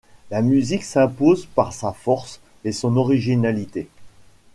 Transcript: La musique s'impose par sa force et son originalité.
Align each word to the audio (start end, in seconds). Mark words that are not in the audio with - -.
La 0.31 0.41
musique 0.41 0.81
s'impose 0.83 1.45
par 1.45 1.73
sa 1.73 1.93
force 1.93 2.39
et 2.63 2.71
son 2.71 2.97
originalité. 2.97 3.87